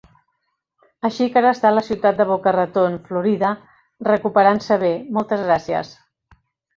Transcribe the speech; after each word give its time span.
Així 1.09 1.25
que 1.33 1.41
ara 1.41 1.49
està 1.55 1.67
a 1.69 1.75
la 1.79 1.83
ciutat 1.89 2.17
de 2.21 2.25
Boca 2.29 2.53
Raton, 2.55 2.95
Florida, 3.09 3.51
recuperant-se 4.07 4.79
bé, 4.85 4.89
moltes 5.19 5.45
gràcies. 5.51 5.93